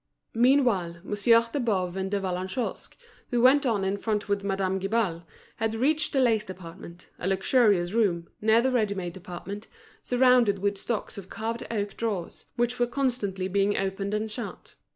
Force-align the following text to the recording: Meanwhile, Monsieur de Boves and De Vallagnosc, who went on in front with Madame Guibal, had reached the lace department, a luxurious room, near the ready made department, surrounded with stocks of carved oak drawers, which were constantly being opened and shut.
Meanwhile, 0.33 0.97
Monsieur 1.03 1.45
de 1.53 1.59
Boves 1.59 1.95
and 1.95 2.09
De 2.09 2.19
Vallagnosc, 2.19 2.95
who 3.29 3.39
went 3.39 3.67
on 3.67 3.83
in 3.83 3.97
front 3.97 4.27
with 4.27 4.43
Madame 4.43 4.79
Guibal, 4.79 5.27
had 5.57 5.75
reached 5.75 6.11
the 6.11 6.19
lace 6.19 6.43
department, 6.43 7.09
a 7.19 7.27
luxurious 7.27 7.93
room, 7.93 8.27
near 8.41 8.63
the 8.63 8.71
ready 8.71 8.95
made 8.95 9.13
department, 9.13 9.67
surrounded 10.01 10.57
with 10.57 10.79
stocks 10.79 11.19
of 11.19 11.29
carved 11.29 11.67
oak 11.69 11.95
drawers, 11.97 12.47
which 12.55 12.79
were 12.79 12.87
constantly 12.87 13.47
being 13.47 13.77
opened 13.77 14.15
and 14.15 14.31
shut. 14.31 14.73